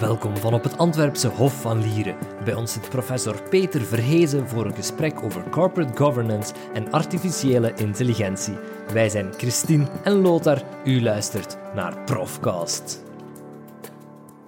[0.00, 2.16] Welkom van op het Antwerpse Hof van Lieren.
[2.44, 8.54] Bij ons zit professor Peter Verhezen voor een gesprek over corporate governance en artificiële intelligentie.
[8.92, 10.62] Wij zijn Christine en Lothar.
[10.84, 13.02] U luistert naar Profcast.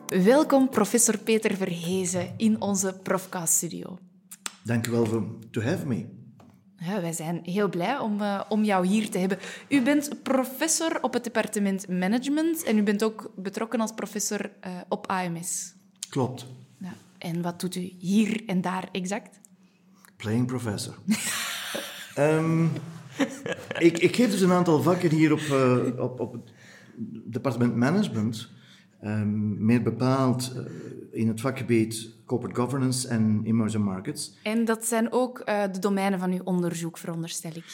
[0.06, 3.98] Welkom, professor Peter Verhezen, in onze Profcast-studio.
[4.64, 6.19] Dank u wel voor to have me.
[6.82, 9.38] Ja, wij zijn heel blij om, uh, om jou hier te hebben.
[9.68, 14.72] U bent professor op het departement Management en u bent ook betrokken als professor uh,
[14.88, 15.74] op AMS.
[16.08, 16.46] Klopt.
[16.78, 16.92] Ja.
[17.18, 19.40] En wat doet u hier en daar exact?
[20.16, 20.94] Playing professor.
[22.18, 22.70] um,
[23.78, 26.52] ik, ik, geef dus een aantal vakken hier op, uh, op, op het
[27.24, 28.48] departement Management.
[29.04, 30.52] Um, meer bepaald
[31.10, 34.38] in het vakgebied corporate governance en emerging markets.
[34.42, 37.64] En dat zijn ook uh, de domeinen van uw onderzoek, veronderstel ik.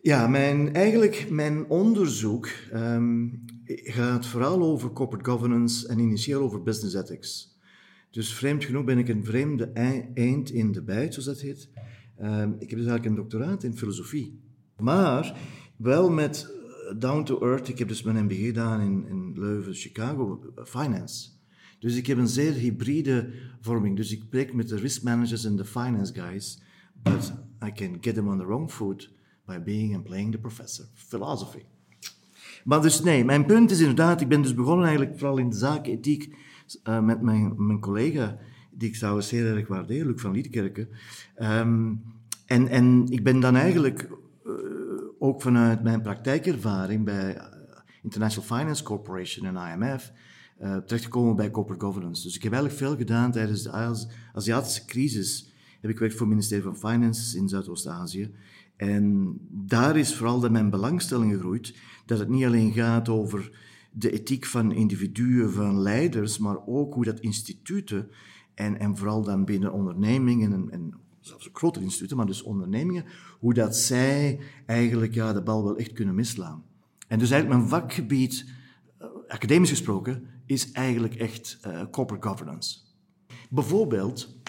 [0.00, 6.94] Ja, mijn, eigenlijk mijn onderzoek um, gaat vooral over corporate governance en initieel over business
[6.94, 7.58] ethics.
[8.10, 9.70] Dus vreemd genoeg ben ik een vreemde
[10.14, 11.68] eind in de bijt, zoals dat heet.
[12.22, 14.40] Um, ik heb dus eigenlijk een doctoraat in filosofie.
[14.76, 15.40] Maar
[15.76, 16.61] wel met eh,
[16.98, 17.68] down to earth.
[17.68, 21.30] Ik heb dus mijn MBA gedaan in, in Leuven, Chicago, finance.
[21.78, 23.96] Dus ik heb een zeer hybride vorming.
[23.96, 26.62] Dus ik spreek met de risk managers en de finance guys,
[27.02, 27.32] but
[27.66, 29.10] I can get them on the wrong foot
[29.46, 30.84] by being and playing the professor.
[30.94, 31.62] Philosophy.
[32.64, 35.56] Maar dus nee, mijn punt is inderdaad, ik ben dus begonnen eigenlijk vooral in de
[35.56, 36.34] zaak ethiek
[36.84, 38.38] uh, met mijn, mijn collega,
[38.70, 40.88] die ik trouwens zeer erg waardeer, Luc van Liedkerken.
[41.42, 42.02] Um,
[42.46, 44.08] en, en ik ben dan eigenlijk
[45.22, 47.44] ook vanuit mijn praktijkervaring bij uh,
[48.02, 50.12] International Finance Corporation en IMF
[50.60, 52.22] uh, terechtgekomen bij corporate governance.
[52.22, 53.72] Dus ik heb eigenlijk veel gedaan tijdens de
[54.32, 55.52] Aziatische crisis.
[55.80, 58.34] Heb ik gewerkt voor het ministerie van Finance in Zuidoost-Azië.
[58.76, 61.74] En daar is vooral dat mijn belangstelling gegroeid
[62.06, 63.58] dat het niet alleen gaat over
[63.92, 68.10] de ethiek van individuen, van leiders, maar ook hoe dat instituten
[68.54, 73.04] en, en vooral dan binnen ondernemingen en, en zelfs grotere instituten, maar dus ondernemingen,
[73.38, 76.64] hoe dat zij eigenlijk ja, de bal wel echt kunnen mislaan.
[77.08, 78.50] En dus eigenlijk mijn vakgebied,
[79.00, 82.78] uh, academisch gesproken, is eigenlijk echt uh, corporate governance.
[83.50, 84.40] Bijvoorbeeld,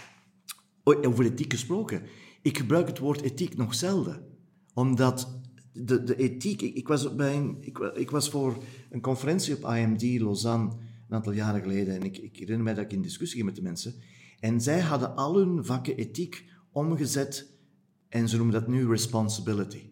[0.83, 2.03] over ethiek gesproken,
[2.41, 4.27] ik gebruik het woord ethiek nog zelden,
[4.73, 5.41] omdat
[5.73, 10.19] de, de ethiek, ik, was bij een, ik, ik, was voor een conferentie op IMD
[10.21, 10.71] Lausanne
[11.07, 13.55] een aantal jaren geleden en ik, ik herinner mij dat ik in discussie ging met
[13.55, 13.95] de mensen
[14.39, 17.47] en zij hadden al hun vakken ethiek omgezet
[18.09, 19.91] en ze noemen dat nu responsibility.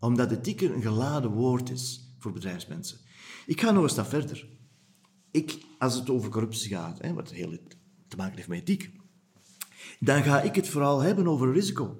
[0.00, 2.98] Omdat ethiek een geladen woord is voor bedrijfsmensen.
[3.46, 4.50] Ik ga nog een stap verder
[5.32, 7.58] ik, als het over corruptie gaat, hè, wat heel
[8.08, 8.92] te maken heeft met ethiek,
[10.00, 11.96] dan ga ik het vooral hebben over risico.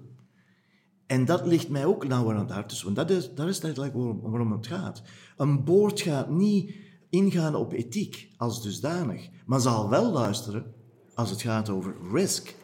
[1.06, 3.60] En dat ligt mij ook nauwer aan het hart, dus, want dat is, dat is
[3.60, 5.02] eigenlijk waarom, waarom het gaat.
[5.36, 6.74] Een boord gaat niet
[7.10, 10.74] ingaan op ethiek als dusdanig, maar zal wel luisteren
[11.14, 12.54] als het gaat over risk,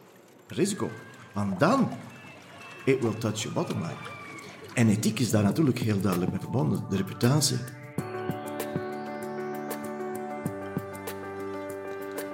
[0.47, 0.89] risico.
[1.33, 1.89] Want dan,
[2.85, 4.17] it will touch your bottom line.
[4.73, 7.57] En ethiek is daar natuurlijk heel duidelijk mee verbonden, de reputatie.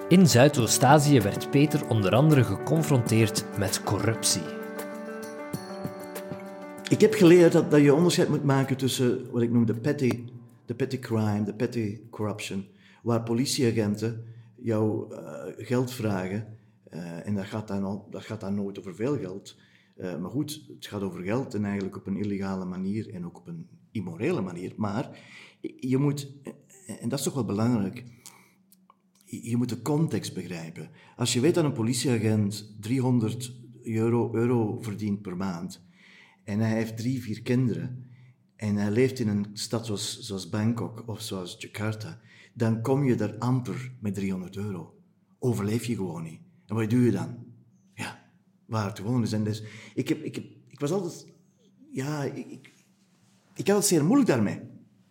[0.08, 4.42] In Zuidoost-Azië werd Peter onder andere geconfronteerd met corruptie.
[6.90, 10.24] Ik heb geleerd dat, dat je onderscheid moet maken tussen wat ik noem de petty,
[10.66, 12.66] de petty crime, de petty corruption,
[13.04, 14.24] waar politieagenten
[14.56, 15.20] jou uh,
[15.58, 16.48] geld vragen
[16.92, 19.56] uh, en dat gaat, dan, dat gaat dan nooit over veel geld.
[19.98, 23.38] Uh, maar goed, het gaat over geld en eigenlijk op een illegale manier en ook
[23.38, 24.74] op een immorele manier.
[24.78, 25.20] Maar
[25.80, 26.32] je moet,
[27.02, 28.04] en dat is toch wel belangrijk,
[29.26, 30.90] je moet de context begrijpen.
[31.16, 33.54] Als je weet dat een politieagent 300
[33.84, 35.84] euro, euro verdient per maand
[36.44, 38.06] en hij heeft drie, vier kinderen
[38.56, 42.20] en hij leeft in een stad zoals, zoals Bangkok of zoals Jakarta,
[42.54, 44.94] dan kom je er amper met 300 euro.
[45.40, 46.45] Overleef je gewoon niet.
[46.68, 47.46] En wat doe je dan?
[47.94, 48.30] Ja,
[48.66, 49.32] waar het gewoon is.
[49.32, 49.64] En dus,
[49.94, 51.28] ik, heb, ik, heb, ik was altijd...
[51.92, 52.74] Ja, ik,
[53.56, 54.60] ik, had het zeer moeilijk daarmee.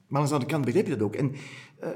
[0.09, 1.15] Maar aan de andere kant begreep je dat ook.
[1.15, 1.33] En
[1.83, 1.89] uh,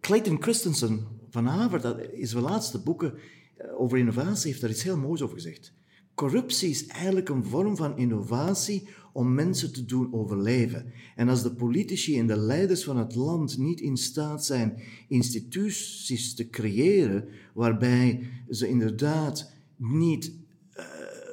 [0.00, 3.14] Clayton Christensen, van Haver, dat is zijn laatste boeken
[3.56, 5.72] eh, over innovatie, heeft daar iets heel moois over gezegd.
[6.20, 10.92] Corruptie is eigenlijk een vorm van innovatie om mensen te doen overleven.
[11.16, 16.34] En als de politici en de leiders van het land niet in staat zijn instituties
[16.34, 20.32] te creëren waarbij ze inderdaad niet
[20.76, 20.84] uh,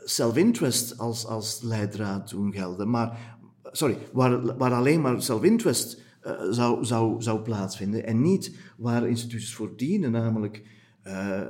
[0.05, 3.37] self-interest als, als leidraad doen gelden, maar,
[3.71, 8.05] sorry, waar, waar alleen maar self-interest uh, zou, zou, zou plaatsvinden.
[8.05, 10.63] En niet waar instituties voor dienen, namelijk
[11.07, 11.41] uh,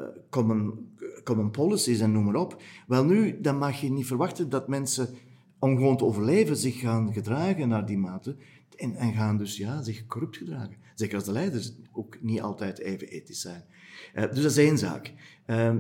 [1.24, 2.62] common, policies en noem maar op.
[2.88, 5.10] Wel nu, dan mag je niet verwachten dat mensen,
[5.60, 8.36] om gewoon te overleven, zich gaan gedragen naar die mate.
[8.76, 10.76] en, en gaan dus ja, zich corrupt gedragen.
[10.96, 13.64] Zeker als de leiders ook niet altijd even ethisch zijn.
[14.16, 15.14] Uh, dus dat is één zaak.
[15.48, 15.74] Uh, uh,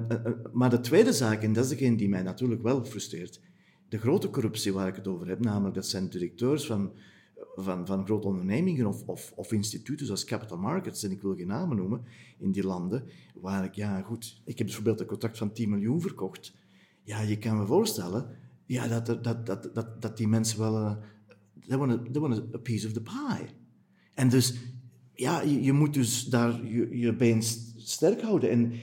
[0.53, 3.41] maar de tweede zaak, en dat is degene die mij natuurlijk wel frustreert,
[3.89, 6.91] de grote corruptie waar ik het over heb, namelijk dat zijn directeurs van,
[7.63, 11.47] van, van grote ondernemingen of, of, of instituten zoals capital markets, en ik wil geen
[11.47, 12.01] namen noemen,
[12.37, 16.01] in die landen, waar ik, ja goed, ik heb bijvoorbeeld een contract van 10 miljoen
[16.01, 16.53] verkocht.
[17.03, 18.35] Ja, je kan me voorstellen
[18.67, 20.97] ja, dat, dat, dat, dat, dat die mensen wel,
[21.67, 23.47] they want a piece of the pie.
[24.13, 24.55] En dus,
[25.13, 27.41] ja, je, je moet dus daar je, je been
[27.75, 28.49] sterk houden.
[28.49, 28.73] En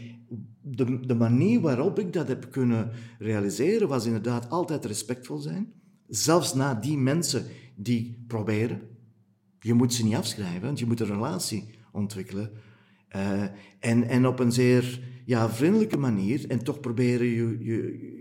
[0.60, 5.72] de, de manier waarop ik dat heb kunnen realiseren, was inderdaad altijd respectvol zijn.
[6.08, 8.80] Zelfs na die mensen die proberen.
[9.60, 12.50] Je moet ze niet afschrijven, want je moet een relatie ontwikkelen.
[13.16, 13.42] Uh,
[13.78, 16.50] en, en op een zeer ja, vriendelijke manier.
[16.50, 18.12] En toch proberen je, je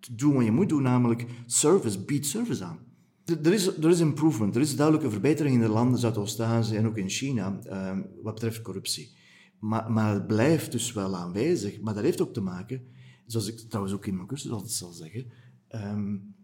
[0.00, 2.78] te doen wat je moet doen, namelijk service, beat service aan.
[3.24, 6.96] Er is, er is improvement, er is duidelijke verbetering in de landen Zuidoost-Azië en ook
[6.96, 9.16] in China uh, wat betreft corruptie.
[9.58, 11.80] Maar, maar het blijft dus wel aanwezig.
[11.80, 12.82] Maar dat heeft ook te maken,
[13.26, 15.26] zoals ik trouwens ook in mijn cursus altijd zal zeggen,
[15.70, 16.34] um,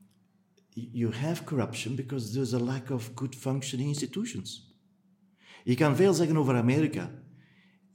[0.74, 4.76] you have corruption because there's a lack of good functioning institutions.
[5.64, 7.10] Je kan veel zeggen over Amerika.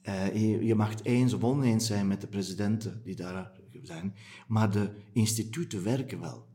[0.04, 3.52] Uh, je, je, mag het eens of oneens zijn met de presidenten die daar
[3.84, 4.14] zijn,
[4.48, 6.48] maar de instituten werken wel.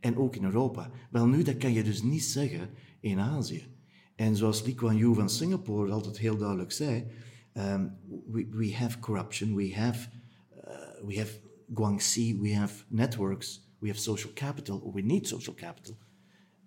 [0.00, 0.90] En ook in Europa.
[1.10, 2.70] Wel nu, dat kan je dus niet zeggen
[3.00, 3.66] in Azië.
[4.14, 7.04] En zoals Lee Kuan Yew van Singapore altijd heel duidelijk zei,
[7.54, 7.96] um,
[8.26, 10.08] we, we have corruption, we have,
[10.56, 11.40] uh, we have
[11.74, 15.96] Guangxi, we have networks, we have social capital, or we need social capital,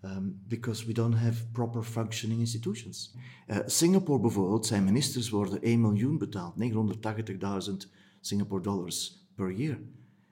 [0.03, 3.13] um, because we don't have proper functioning institutions.
[3.47, 6.53] Uh, Singapore bijvoorbeeld, zijn ministers worden 1 miljoen betaald,
[7.69, 7.75] 980.000
[8.21, 9.79] Singapore dollars per year.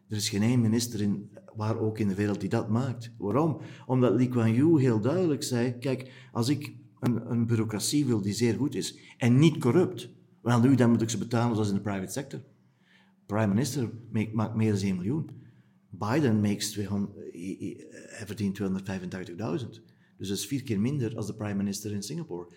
[0.09, 3.11] Er is geen één minister in, waar ook in de wereld die dat maakt.
[3.17, 3.61] Waarom?
[3.85, 8.33] Omdat Lee Kuan Yew heel duidelijk zei, kijk, als ik een, een bureaucratie wil die
[8.33, 10.09] zeer goed is en niet corrupt,
[10.41, 12.39] wel nu, dan moet ik ze betalen zoals in de private sector.
[13.25, 13.89] Prime minister
[14.33, 15.29] maakt meer dan 1 miljoen.
[15.89, 17.13] Biden makes 200,
[17.91, 18.67] hij verdient 285.000.
[20.17, 22.47] Dus dat is vier keer minder als de prime minister in Singapore.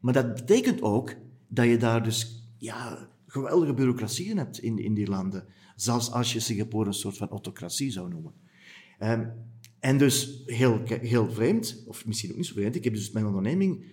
[0.00, 1.14] Maar dat betekent ook
[1.48, 5.46] dat je daar dus ja, geweldige bureaucratieën hebt in, in die landen.
[5.76, 8.32] Zelfs als je Singapore een soort van autocratie zou noemen.
[9.00, 9.32] Um,
[9.80, 13.26] en dus heel, heel vreemd, of misschien ook niet zo vreemd, ik heb dus mijn
[13.26, 13.84] onderneming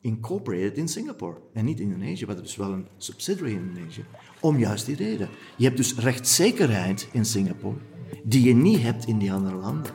[0.00, 2.20] incorporated in Singapore en niet in Indonesië.
[2.20, 4.04] We hadden dus wel een subsidiary in Indonesië.
[4.40, 5.28] Om juist die reden.
[5.56, 7.76] Je hebt dus rechtszekerheid in Singapore,
[8.24, 9.92] die je niet hebt in die andere landen.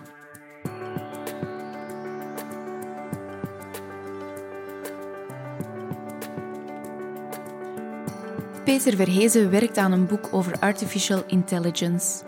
[8.63, 12.24] Peter Verhezen werkt aan een boek over artificial intelligence.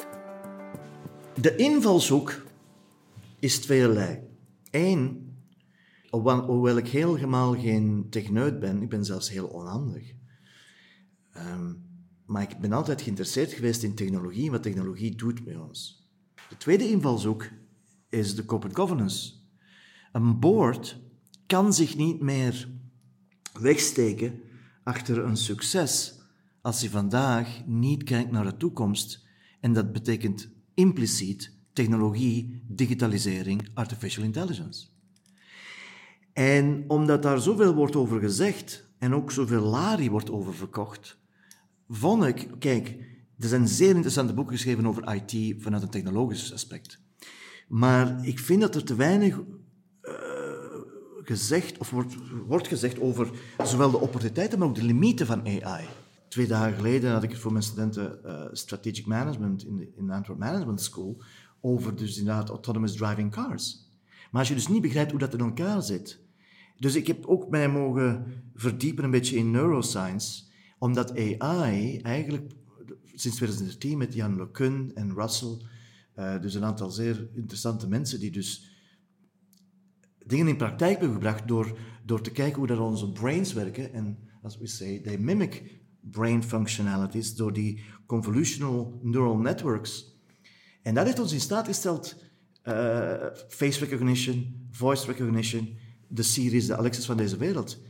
[1.42, 2.44] De invalshoek
[3.40, 4.20] is tweeërlei.
[4.72, 5.34] Eén,
[6.10, 10.14] hoewel ik helemaal geen techneut ben, ik ben zelfs heel onhandig.
[11.38, 11.85] Um,
[12.26, 16.10] maar ik ben altijd geïnteresseerd geweest in technologie en wat technologie doet met ons.
[16.50, 17.50] De tweede invalshoek
[18.10, 19.34] is de corporate governance.
[20.12, 21.00] Een board
[21.46, 22.70] kan zich niet meer
[23.60, 24.42] wegsteken
[24.84, 26.20] achter een succes
[26.62, 29.26] als hij vandaag niet kijkt naar de toekomst.
[29.60, 34.88] En dat betekent impliciet technologie, digitalisering, artificial intelligence.
[36.34, 41.18] En omdat daar zoveel wordt over gezegd en ook zoveel lari wordt over verkocht,
[41.90, 42.88] vond ik, kijk,
[43.40, 47.00] er zijn zeer interessante boeken geschreven over IT vanuit een technologisch aspect.
[47.68, 50.14] Maar ik vind dat er te weinig uh,
[51.24, 52.16] gezegd, of wordt,
[52.48, 53.30] wordt gezegd over
[53.64, 55.86] zowel de opportuniteiten, maar ook de limieten van AI.
[56.28, 60.12] Twee dagen geleden had ik het voor mijn studenten uh, Strategic Management in de, in
[60.12, 61.24] Antwerp Management School
[61.62, 63.90] over dus inderdaad autonomous driving cars.
[64.32, 66.20] Maar als je dus niet begrijpt hoe dat in elkaar zit.
[66.78, 68.26] Dus ik heb ook mij mogen
[68.56, 70.44] verdiepen een beetje in neuroscience,
[70.86, 72.52] omdat AI eigenlijk
[73.14, 75.58] sinds 2013 met Jan LeCun en Russell,
[76.16, 78.72] uh, dus een aantal zeer interessante mensen die dus
[80.26, 83.94] dingen in praktijk hebben gebracht door, door te kijken hoe dat onze brains werken.
[83.94, 90.16] En as we say, they mimic brain functionalities door die convolutional neural networks
[90.86, 92.16] en dat heeft ons in staat gesteld
[92.64, 95.78] uh, face recognition, voice recognition,
[96.08, 97.82] de Siri's, de Alexis van deze wereld.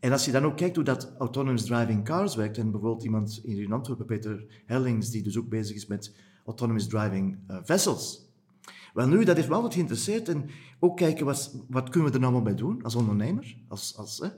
[0.00, 3.40] En als je dan ook kijkt hoe dat autonomous driving cars werkt, en bijvoorbeeld iemand
[3.44, 6.14] in Antwerpen, Peter Hellings, die dus ook bezig is met
[6.44, 8.26] autonomous driving uh, vessels.
[8.94, 12.22] Wel nu, dat heeft me altijd geïnteresseerd en ook kijken wat, wat kunnen we er
[12.22, 14.28] nou mee doen als ondernemer, als, als, eh,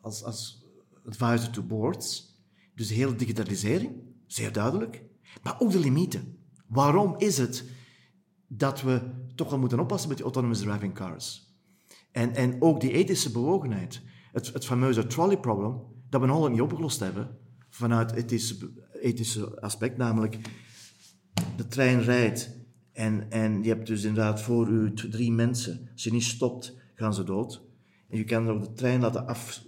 [0.00, 0.66] als, als
[1.06, 2.36] advisor to boards.
[2.74, 3.92] Dus de hele digitalisering,
[4.26, 5.02] zeer duidelijk,
[5.42, 6.38] maar ook de limieten.
[6.66, 7.64] Waarom is het
[8.46, 11.56] dat we toch wel moeten oppassen met die autonomous driving cars?
[12.12, 14.00] En, en ook die ethische bewogenheid.
[14.46, 17.36] Het, fameuze trolley problem, dat we nog niet opgelost hebben,
[17.68, 18.32] vanuit het
[19.00, 20.38] ethische, aspect, namelijk
[21.56, 22.56] de trein rijdt
[22.92, 25.88] en, en je hebt dus inderdaad voor u drie mensen.
[25.92, 27.62] Als je niet stopt, gaan ze dood.
[28.08, 29.62] En je kan ook de trein laten af,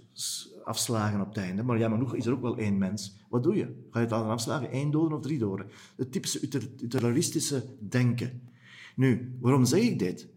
[0.63, 1.63] afslagen op het einde.
[1.63, 3.19] Maar ja, maar nog is er ook wel één mens.
[3.29, 3.65] Wat doe je?
[3.65, 4.75] Ga je het laten afslagen?
[4.75, 5.65] Eén doden of drie doden?
[5.97, 8.41] Het typische utilitaristische denken.
[8.95, 10.27] Nu, waarom zeg ik dit?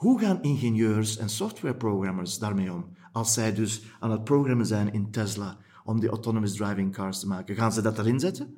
[0.00, 2.84] Hoe gaan ingenieurs en softwareprogrammers daarmee om?
[3.12, 7.26] Als zij dus aan het programmen zijn in Tesla om die autonomous driving cars te
[7.26, 7.54] maken.
[7.54, 8.56] Gaan ze dat erin zetten?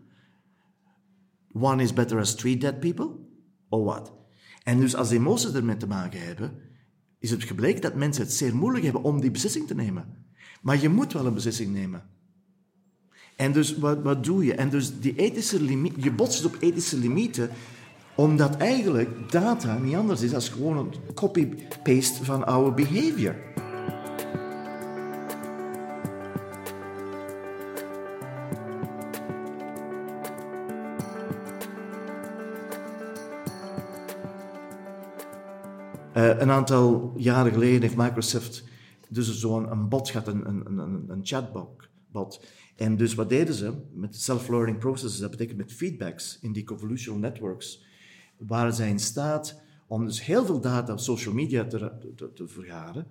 [1.52, 3.10] One is better as three dead people?
[3.68, 4.12] Or what?
[4.62, 6.52] En dus als emoties ermee te maken hebben,
[7.18, 10.26] is het gebleken dat mensen het zeer moeilijk hebben om die beslissing te nemen.
[10.60, 12.02] Maar je moet wel een beslissing nemen.
[13.36, 14.54] En dus wat, wat doe je?
[14.54, 17.50] En dus die ethische limiet, je botst op ethische limieten,
[18.14, 23.36] omdat eigenlijk data niet anders is dan gewoon een copy-paste van our behavior.
[36.16, 38.64] Uh, een aantal jaren geleden heeft Microsoft
[39.08, 41.90] dus zo'n bot gehad, een, een, een, een chatbot.
[42.12, 42.44] Bot.
[42.76, 47.20] En dus wat deden ze met self-learning processes, dat betekent met feedbacks in die convolutional
[47.20, 47.84] networks,
[48.46, 52.48] waren zij in staat om dus heel veel data op social media te, te, te
[52.48, 53.06] vergaren.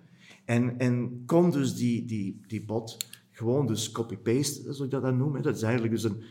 [0.46, 2.98] En, en kon dus die, die, die bot
[3.32, 5.42] gewoon dus copy-paste, zoals ik dat dan noem.
[5.42, 6.24] Dat is eigenlijk dus een...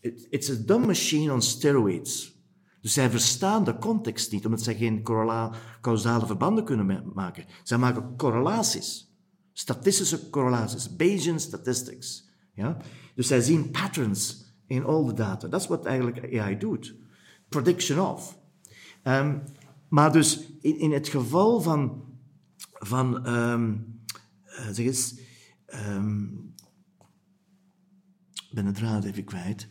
[0.00, 2.34] It, it's a dumb machine on steroids.
[2.80, 5.02] Dus zij verstaan de context niet, omdat zij geen
[5.80, 7.44] causale verbanden kunnen maken.
[7.62, 9.16] Zij maken correlaties,
[9.52, 12.28] statistische correlaties, Bayesian statistics.
[12.54, 12.76] Ja?
[13.14, 15.48] Dus zij zien patterns in all the data.
[15.48, 16.94] Dat is wat eigenlijk AI doet.
[17.48, 18.38] Prediction of.
[19.08, 19.42] Um,
[19.88, 22.04] maar dus in, in, het geval van,
[22.72, 24.00] van um,
[24.70, 25.18] zeg eens,
[25.88, 26.54] um,
[28.50, 29.68] ben het draad even kwijt.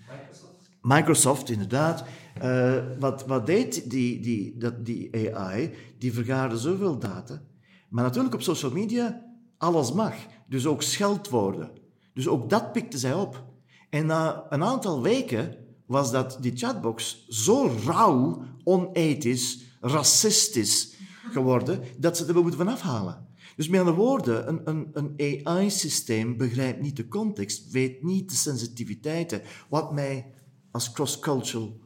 [0.82, 2.06] Microsoft, inderdaad.
[2.44, 5.74] Uh, wat, wat deed die, die, dat, die AI?
[5.98, 7.42] Die vergaarde zoveel data.
[7.89, 9.25] Maar natuurlijk op social media,
[9.58, 10.15] alles mag.
[10.48, 11.72] Dus ook scheldwoorden.
[12.13, 13.44] Dus ook dat pikte zij op.
[13.89, 20.95] En na een aantal weken was dat die chatbox zo rauw, onethisch, racistisch
[21.31, 23.27] geworden, dat ze er moeten van afhalen.
[23.55, 28.36] Dus met andere woorden, een, een, een AI-systeem begrijpt niet de context, weet niet de
[28.36, 29.41] sensitiviteiten.
[29.69, 30.25] Wat mij
[30.72, 31.79] als cross-cultural,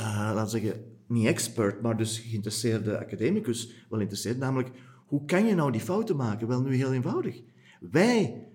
[0.00, 4.70] uh, laten we zeggen, niet expert, maar dus geïnteresseerde academicus wel interesseert, namelijk,
[5.06, 6.48] hoe kan je nou die fouten maken?
[6.48, 7.42] Wel, nu heel eenvoudig.
[7.80, 8.46] Wij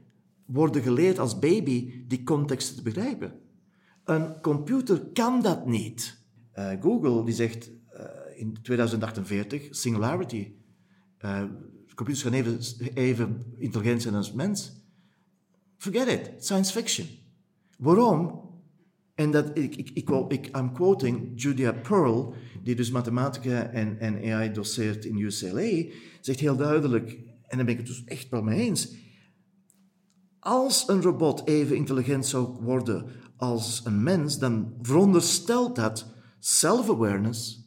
[0.45, 3.33] worden geleerd als baby die context te begrijpen.
[4.03, 6.20] Een computer kan dat niet.
[6.57, 8.05] Uh, Google die zegt uh,
[8.35, 10.51] in 2048 singularity.
[11.25, 11.43] Uh,
[11.95, 12.59] computers gaan even,
[12.93, 14.71] even intelligent zijn als mens.
[15.77, 17.07] Forget it, science fiction.
[17.77, 18.49] Waarom?
[19.15, 24.33] En dat, ik, ik, ik, ik, I'm quoting Julia Pearl, die dus mathematica en, en
[24.33, 25.91] AI doseert in UCLA,
[26.21, 27.11] zegt heel duidelijk,
[27.47, 28.95] en daar ben ik het dus echt wel mee eens,
[30.39, 33.05] als een robot even intelligent zou worden
[33.37, 36.10] als een mens, dan veronderstelt dat
[36.41, 37.65] self-awareness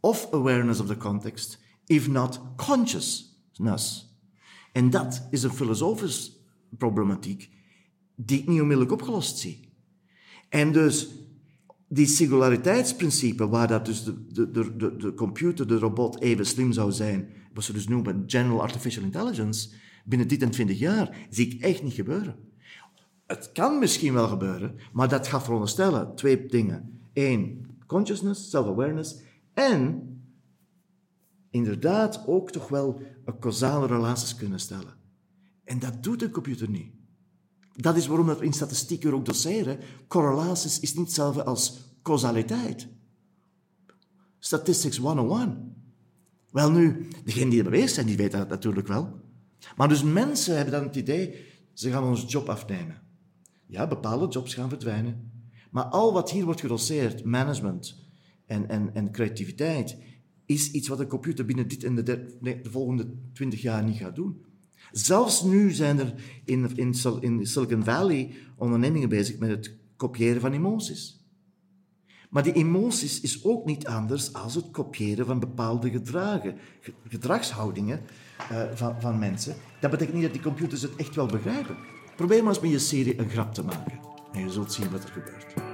[0.00, 4.14] of awareness of the context, if not consciousness.
[4.72, 6.30] En dat is een filosofische
[6.78, 7.50] problematiek
[8.14, 9.72] die ik niet onmiddellijk opgelost zie.
[10.48, 11.08] En dus
[11.88, 16.92] die singulariteitsprincipe, waar dat dus de, de, de, de computer, de robot even slim zou
[16.92, 19.68] zijn, wat ze dus noemen General Artificial Intelligence,
[20.04, 22.36] binnen dit en twintig jaar, zie ik echt niet gebeuren.
[23.26, 27.00] Het kan misschien wel gebeuren, maar dat gaat veronderstellen twee dingen.
[27.12, 29.16] Eén, consciousness, self-awareness
[29.54, 30.10] en
[31.50, 34.94] inderdaad ook toch wel een causale relaties kunnen stellen.
[35.64, 36.92] En dat doet de computer niet.
[37.72, 39.78] Dat is waarom we in statistiek ook doseren.
[40.08, 42.88] Correlaties is niet hetzelfde als causaliteit.
[44.38, 45.74] Statistics 101.
[46.50, 49.20] Wel nu, degenen die er bewezen zijn, die weten dat natuurlijk wel.
[49.76, 51.34] Maar dus mensen hebben dan het idee,
[51.72, 53.02] ze gaan ons job afnemen.
[53.66, 55.35] Ja, bepaalde jobs gaan verdwijnen.
[55.76, 57.96] Maar al wat hier wordt gedoseerd, management
[58.46, 59.98] en, en, en creativiteit,
[60.46, 62.02] is iets wat een computer binnen dit en de,
[62.40, 64.44] de volgende twintig jaar niet gaat doen.
[64.92, 66.14] Zelfs nu zijn er
[66.44, 71.24] in, in, in Silicon Valley ondernemingen bezig met het kopiëren van emoties.
[72.30, 76.56] Maar die emoties is ook niet anders als het kopiëren van bepaalde gedragen,
[77.08, 78.00] gedragshoudingen
[78.52, 79.54] uh, van, van mensen.
[79.80, 81.76] Dat betekent niet dat die computers het echt wel begrijpen.
[82.16, 84.06] Probeer maar eens met je serie een grap te maken.
[84.36, 85.65] En je zult zien wat er gebeurt.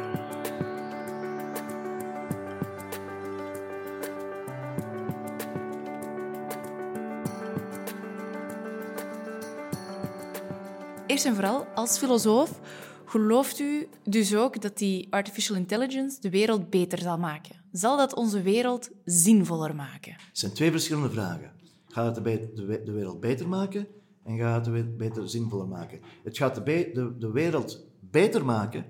[11.13, 12.61] Eerst en vooral, als filosoof,
[13.05, 17.57] gelooft u dus ook dat die artificial intelligence de wereld beter zal maken?
[17.73, 20.13] Zal dat onze wereld zinvoller maken?
[20.13, 21.53] Het zijn twee verschillende vragen.
[21.89, 22.25] Gaat het
[22.57, 23.87] de, wereld beter maken
[24.25, 26.01] en gaat het beter zinvoller maken?
[26.25, 28.85] Het gaat de, de, wereld beter maken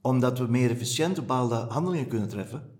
[0.00, 2.78] omdat we meer efficiënt bepaalde handelingen kunnen treffen.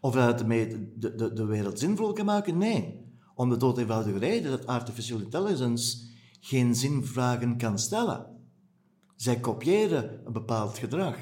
[0.00, 2.58] Of dat het de, de, de wereld zinvoller kan maken?
[2.58, 3.02] Nee.
[3.34, 6.12] Om de dood eenvoudige reden dat artificial intelligence
[6.44, 8.26] geen zinvragen kan stellen.
[9.16, 11.16] Zij kopiëren een bepaald gedrag.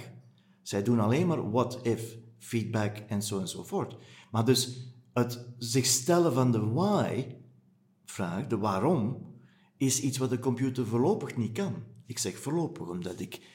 [0.62, 3.96] Zij doen alleen maar what-if, feedback en zo en zo voort.
[4.30, 9.30] Maar dus het zich stellen van de why-vraag, de waarom,
[9.76, 11.74] is iets wat de computer voorlopig niet kan.
[12.06, 13.50] Ik zeg voorlopig, omdat ik...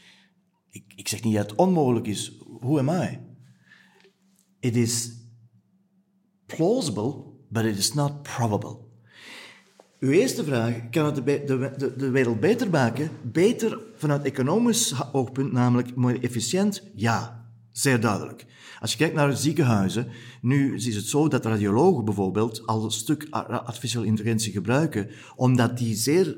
[0.70, 2.38] Ik, ik zeg niet dat het onmogelijk is.
[2.60, 3.20] Who am I?
[4.60, 5.12] It is
[6.46, 8.87] plausible, but it is not probable.
[10.00, 11.44] Uw eerste vraag, kan het de,
[11.78, 13.10] de, de, wereld beter maken?
[13.22, 16.84] Beter vanuit economisch oogpunt, namelijk meer efficiënt?
[16.96, 18.46] Ja, zeer duidelijk.
[18.80, 20.08] Als je kijkt naar ziekenhuizen,
[20.42, 25.96] nu is het zo dat radiologen bijvoorbeeld al een stuk artificial intelligentie gebruiken, omdat die
[25.96, 26.38] zeer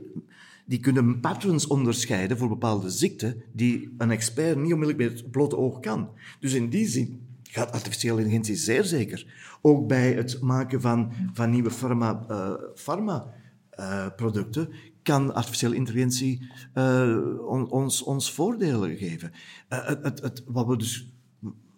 [0.65, 5.57] die kunnen patterns onderscheiden voor bepaalde ziekten die een expert niet onmiddellijk met het blote
[5.57, 6.09] oog kan.
[6.39, 9.25] Dus in die zin gaat artificiële intelligentie zeer zeker.
[9.61, 13.37] Ook bij het maken van, van nieuwe pharma, uh, pharma
[13.79, 14.69] uh, producten
[15.03, 19.31] kan artificiële intelligentie uh, ons, ons voordelen geven.
[19.67, 21.13] Het, het, het, wat, we dus,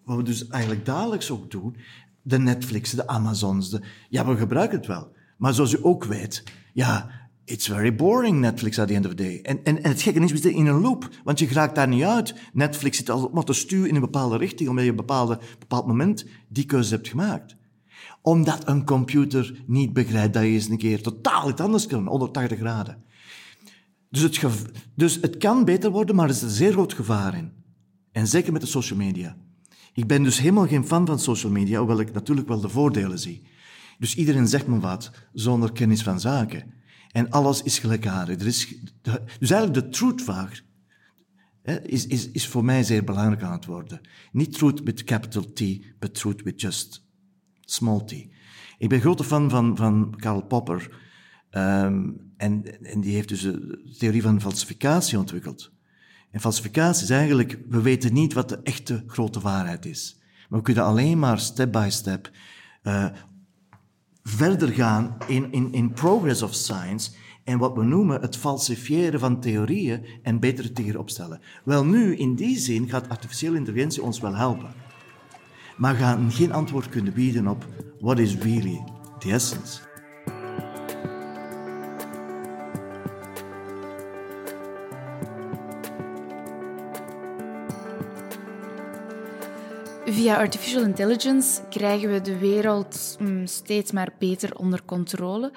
[0.04, 1.76] wat we dus eigenlijk dagelijks ook doen,
[2.22, 5.12] de Netflix, de Amazons, de, ja, we gebruiken het wel.
[5.38, 6.44] Maar zoals u ook weet,
[6.74, 7.10] ja,
[7.46, 9.40] it's very boring, Netflix, at the end of the day.
[9.42, 12.04] En, en, het gekke is, we zitten in een loop, want je raakt daar niet
[12.04, 12.36] uit.
[12.54, 15.88] Netflix zit al maar te stuwen in een bepaalde richting, omdat je een bepaalde, bepaald
[15.88, 17.56] moment die keuze hebt gemaakt.
[18.22, 22.58] Omdat een computer niet begrijpt dat je eens een keer totaal iets anders kan, 180
[22.58, 23.04] graden.
[24.10, 24.62] Dus het,
[24.96, 27.52] dus het kan beter worden, maar er is een zeer groot gevaar in.
[28.12, 29.38] En zeker met de social media.
[29.94, 33.20] Ik ben dus helemaal geen fan van social media, hoewel ik natuurlijk wel de voordelen
[33.20, 33.44] zie.
[34.00, 36.74] Dus iedereen zegt me wat, zonder kennis van zaken.
[37.12, 38.40] En alles is gelijkaardig.
[38.40, 38.76] Er is,
[39.40, 40.62] dus eigenlijk de truthvraag
[41.84, 44.02] is, is, is voor mij zeer belangrijk aan het worden.
[44.32, 45.62] Niet truth with capital T,
[46.00, 47.10] but truth with just
[47.72, 48.12] small t.
[48.78, 51.00] Ik ben grote fan van, van Karl Popper.
[51.52, 55.72] Um, en, en die heeft dus de theorie van falsificatie ontwikkeld.
[56.32, 60.20] En falsificatie is eigenlijk, we weten niet wat de echte grote waarheid is.
[60.50, 62.32] Maar we kunnen alleen maar step by step
[62.84, 63.06] uh,
[64.24, 67.12] verder gaan in, in, in progress of science
[67.44, 71.42] en wat we noemen het falsifiëren van theorieën en betere tegen opstellen.
[71.64, 74.74] Wel nu, in die zin gaat artificiële intelligentie ons wel helpen.
[75.82, 77.66] Maar gaan geen antwoord kunnen bieden op
[78.00, 78.84] what is really
[79.20, 79.82] the essence.
[90.06, 95.54] Via artificial intelligence krijgen we de wereld mm, steeds maar beter onder controle.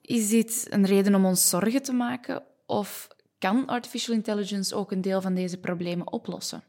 [0.00, 3.08] Is dit een reden om ons zorgen te maken of
[3.38, 6.62] kan artificial intelligence ook een deel van deze problemen oplossen?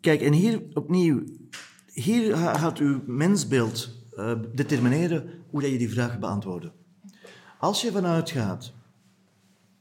[0.00, 1.22] Kijk, en hier opnieuw,
[2.02, 6.70] hier gaat uw mensbeeld uh, determineren hoe dat je die vraag beantwoordt.
[7.58, 8.72] Als je vanuit gaat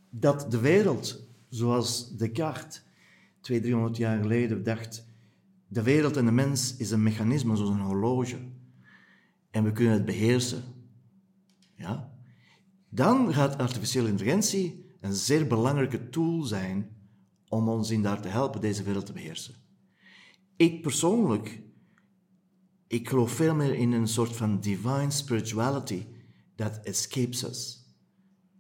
[0.10, 2.84] dat de wereld, zoals Descartes
[3.41, 5.06] 200, 300 jaar geleden dacht,
[5.67, 8.38] de wereld en de mens is een mechanisme zoals een horloge.
[9.51, 10.63] En we kunnen het beheersen.
[11.75, 12.12] Ja?
[12.89, 16.89] Dan gaat artificiële intelligentie een zeer belangrijke tool zijn
[17.47, 19.56] om ons in daar te helpen deze wereld te beheersen.
[20.56, 21.62] Ik persoonlijk,
[22.88, 26.06] ik geloof veel meer in een soort van divine spirituality
[26.56, 27.86] that escapes us.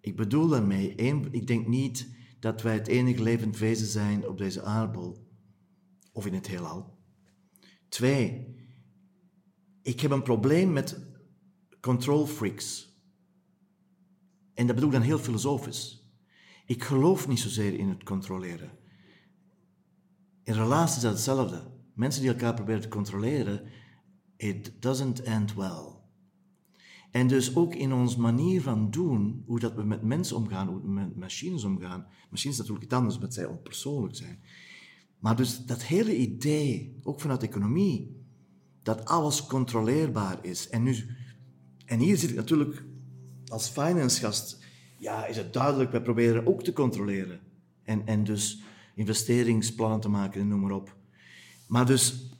[0.01, 0.95] Ik bedoel daarmee,
[1.31, 5.27] ik denk niet dat wij het enige levend wezen zijn op deze aardbol
[6.11, 6.97] of in het heelal.
[7.89, 8.55] Twee,
[9.81, 10.99] ik heb een probleem met
[11.81, 12.95] control freaks.
[14.53, 16.11] En dat bedoel ik dan heel filosofisch.
[16.65, 18.71] Ik geloof niet zozeer in het controleren.
[20.43, 21.71] In relaties is dat hetzelfde.
[21.93, 23.61] Mensen die elkaar proberen te controleren,
[24.37, 25.95] it doesn't end well.
[27.11, 30.81] En dus ook in ons manier van doen, hoe dat we met mensen omgaan, hoe
[30.81, 32.07] we met machines omgaan.
[32.29, 34.39] Machines natuurlijk iets anders, omdat zij onpersoonlijk zijn.
[35.19, 38.25] Maar dus dat hele idee, ook vanuit economie,
[38.83, 40.69] dat alles controleerbaar is.
[40.69, 40.95] En, nu,
[41.85, 42.83] en hier zit ik natuurlijk
[43.47, 44.65] als finance-gast,
[44.97, 47.39] ja, is het duidelijk, wij proberen ook te controleren.
[47.83, 48.61] En, en dus
[48.95, 50.95] investeringsplannen te maken en noem maar op.
[51.67, 52.31] Maar dus,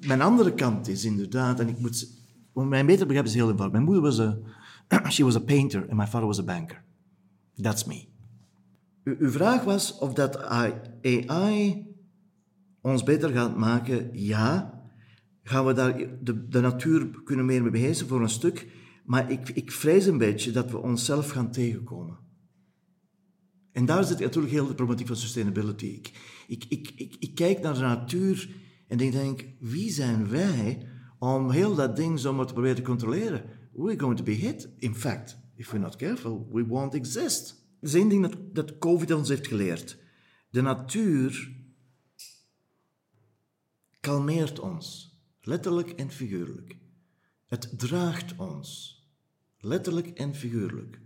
[0.00, 2.20] mijn andere kant is inderdaad, en ik moet,
[2.52, 3.72] mijn beter begrijpen is heel eenvoudig.
[3.72, 4.38] Mijn moeder was a,
[5.10, 6.84] she was a painter and my father was a banker.
[7.54, 8.04] That's me.
[9.04, 11.86] Uw vraag was of dat AI
[12.80, 14.10] ons beter gaat maken.
[14.12, 14.80] Ja.
[15.42, 18.66] Gaan we daar de, de natuur kunnen meer mee beheersen voor een stuk?
[19.04, 22.18] Maar ik, ik vrees een beetje dat we onszelf gaan tegenkomen.
[23.72, 25.86] En daar zit natuurlijk heel de problematiek van sustainability.
[26.46, 28.48] Ik, ik, ik, ik kijk naar de natuur
[28.92, 33.44] en ik denk, wie zijn wij om heel dat ding zomaar te proberen te controleren?
[33.72, 34.68] We're going to be hit.
[34.78, 37.66] In fact, if we're not careful, we won't exist.
[37.80, 39.98] Dat is één ding dat, dat COVID ons heeft geleerd.
[40.50, 41.52] De natuur
[44.00, 46.78] kalmeert ons, letterlijk en figuurlijk.
[47.46, 48.98] Het draagt ons,
[49.58, 51.00] letterlijk en figuurlijk.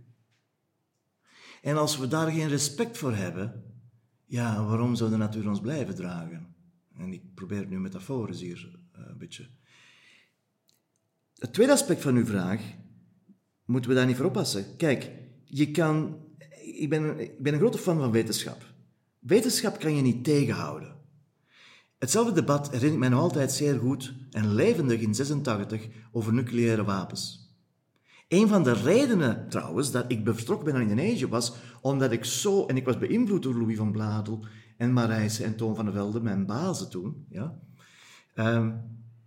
[1.61, 3.63] En als we daar geen respect voor hebben,
[4.25, 6.55] ja, waarom zou de natuur ons blijven dragen?
[6.97, 9.47] En ik probeer nu metaforisch hier uh, een beetje.
[11.37, 12.61] Het tweede aspect van uw vraag,
[13.65, 14.75] moeten we daar niet voor oppassen.
[14.77, 15.11] Kijk,
[15.43, 16.17] je kan,
[16.61, 18.73] ik, ben, ik ben een grote fan van wetenschap.
[19.19, 20.95] Wetenschap kan je niet tegenhouden.
[21.97, 26.83] Hetzelfde debat herinner ik mij nog altijd zeer goed en levendig in 86 over nucleaire
[26.83, 27.47] wapens.
[28.27, 32.65] Een van de redenen trouwens dat ik vertrokken ben naar Indonesië was omdat ik zo,
[32.65, 34.45] en ik was beïnvloed door Louis van Bladel
[34.77, 37.25] en Marijse en Toon van der Velde, mijn bazen toen.
[37.29, 37.59] Ja.
[38.35, 38.81] Um,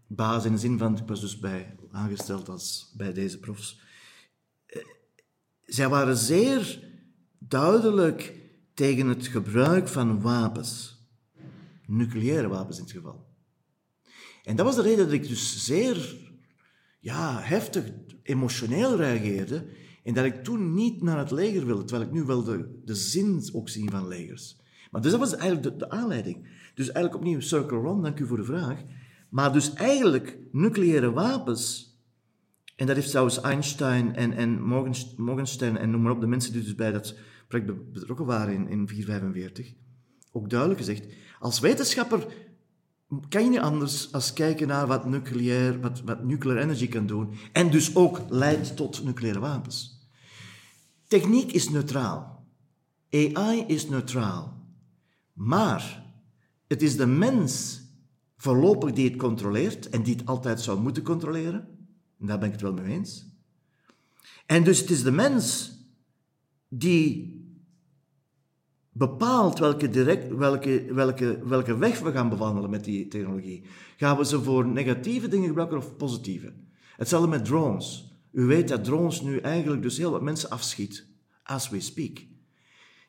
[0.06, 3.80] baas in de zin van, ik was dus bij, aangesteld als bij deze profs.
[4.66, 4.82] Uh,
[5.64, 6.88] zij waren zeer
[7.38, 8.34] duidelijk
[8.74, 10.98] tegen het gebruik van wapens.
[11.86, 13.28] Nucleaire wapens in het geval.
[14.44, 16.28] En dat was de reden dat ik dus zeer
[17.00, 17.84] ja, heftig
[18.22, 19.66] emotioneel reageerde
[20.04, 22.94] en dat ik toen niet naar het leger wilde, terwijl ik nu wel de, de
[22.94, 24.59] zin ook zie van legers.
[24.90, 26.48] Maar dus dat was eigenlijk de, aanleiding.
[26.74, 28.82] Dus eigenlijk opnieuw circle rond, dank u voor de vraag.
[29.28, 31.94] Maar dus eigenlijk nucleaire wapens,
[32.76, 36.74] en dat heeft zelfs Einstein en, en en noem maar op, de mensen die dus
[36.74, 37.14] bij dat
[37.48, 39.74] project betrokken waren in, in 445,
[40.32, 41.06] ook duidelijk gezegd,
[41.38, 42.26] als wetenschapper
[43.28, 47.34] kan je niet anders als kijken naar wat nucleair, wat, wat nuclear energy kan doen.
[47.52, 50.08] En dus ook leidt tot nucleaire wapens.
[51.06, 52.46] Techniek is neutraal.
[53.10, 54.59] AI is neutraal.
[55.40, 56.06] Maar
[56.66, 57.82] het is de mens
[58.36, 61.68] voorlopig die het controleert en die het altijd zou moeten controleren.
[62.18, 63.26] En daar ben ik het wel mee eens.
[64.46, 65.72] En dus het is de mens
[66.68, 67.38] die
[68.92, 73.64] bepaalt welke, direct, welke, welke, welke weg we gaan bewandelen met die technologie.
[73.96, 76.52] Gaan we ze voor negatieve dingen gebruiken of positieve?
[76.96, 78.18] Hetzelfde met drones.
[78.32, 81.06] U weet dat drones nu eigenlijk dus heel wat mensen afschiet,
[81.42, 82.28] as we speak.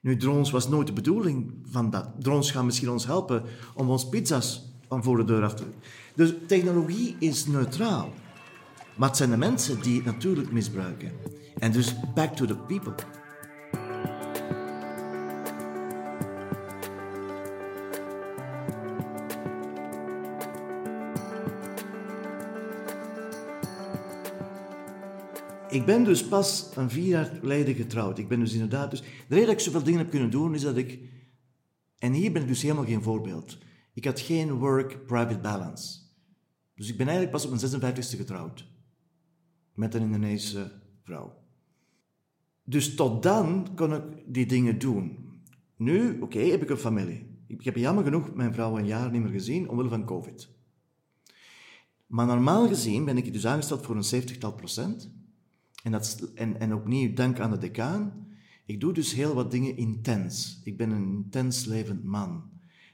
[0.02, 2.10] Nu, drones was nooit de bedoeling van dat.
[2.20, 3.44] Drones gaan misschien ons helpen
[3.76, 5.64] om ons pizza's van voor de deur af te...
[6.16, 8.14] Dus technologie is neutraal.
[8.96, 11.12] Maar het zijn de mensen die het natuurlijk misbruiken.
[11.60, 12.94] En dus back to the people.
[25.71, 28.17] Ik ben dus pas een vier jaar geleden getrouwd.
[28.17, 28.91] Ik ben dus inderdaad...
[28.91, 30.99] Dus, de reden dat ik zoveel dingen heb kunnen doen, is dat ik...
[31.97, 33.57] En hier ben ik dus helemaal geen voorbeeld.
[33.93, 35.99] Ik had geen work-private balance.
[36.75, 38.67] Dus ik ben eigenlijk pas op mijn 56e getrouwd.
[39.73, 40.71] Met een Indonesische
[41.03, 41.34] vrouw.
[42.63, 45.17] Dus tot dan kon ik die dingen doen.
[45.75, 47.43] Nu, oké, heb ik een familie.
[47.47, 50.49] Ik heb jammer genoeg mijn vrouw een jaar niet meer gezien, omwille van COVID.
[52.07, 55.20] Maar normaal gezien ben ik dus aangesteld voor een 70-tal procent.
[55.84, 58.28] En, dat, en, en opnieuw, dank aan de decaan.
[58.65, 60.62] Ik doe dus heel wat dingen intens.
[60.63, 62.50] Ik ben een intens levend man.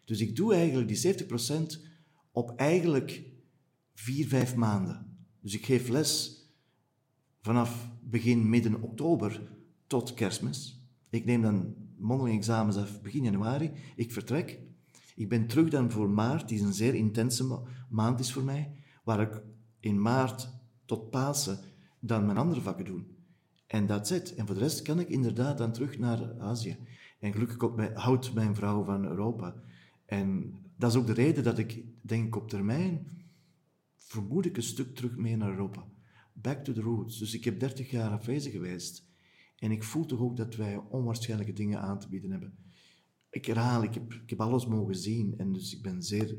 [0.06, 1.86] Dus ik doe eigenlijk die 70%
[2.32, 3.24] op eigenlijk
[3.94, 5.18] vier, vijf maanden.
[5.42, 6.42] Dus ik geef les
[7.42, 9.42] vanaf begin, midden oktober
[9.88, 10.82] tot kerstmis.
[11.10, 13.72] Ik neem dan mondeling examens af begin januari.
[13.96, 14.60] Ik vertrek.
[15.16, 18.72] Ik ben terug dan voor maart, die een zeer intense maand is voor mij,
[19.04, 19.42] waar ik
[19.80, 20.50] in maart
[20.86, 21.60] tot Pasen
[22.00, 23.16] dan mijn andere vakken doen.
[23.68, 24.36] En dat zit.
[24.36, 26.78] En voor de rest kan ik inderdaad dan terug naar Azië.
[27.20, 29.56] En gelukkig houdt mijn vrouw van Europa.
[30.06, 33.08] En dat is ook de reden dat ik denk op termijn
[33.96, 35.88] vermoed ik een stuk terug mee naar Europa.
[36.34, 37.20] Back to the roots.
[37.20, 39.06] Dus ik heb 30 jaar afwezig geweest.
[39.60, 42.58] En ik voel toch ook dat wij onwaarschijnlijke dingen aan te bieden hebben.
[43.30, 45.38] Ik herhaal, ik heb, ik heb alles mogen zien.
[45.38, 46.38] En dus ik ben zeer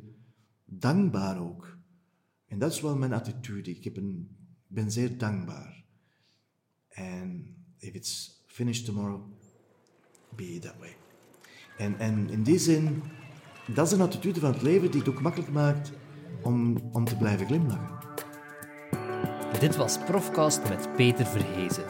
[0.64, 1.79] dankbaar ook.
[2.47, 3.71] En dat is wel mijn attitude.
[3.71, 4.38] Ik heb een
[4.69, 5.85] ben zeer dankbaar.
[6.89, 9.21] En if it's finished tomorrow,
[10.37, 10.97] be that way.
[11.77, 13.03] En, en in die zin,
[13.75, 15.93] dat is een attitude van het leven die het ook makkelijk maakt
[16.43, 17.97] om, om te blijven glimlachen.
[19.61, 21.85] Dit was Profcast met Peter Verhezen.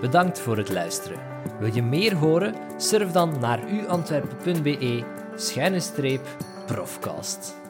[0.00, 1.20] Bedankt voor het luisteren.
[1.58, 2.80] Wil je meer horen?
[2.80, 5.04] Surf dan naar uantwerpen.be
[5.36, 6.36] schuine streep
[6.66, 7.65] profcast.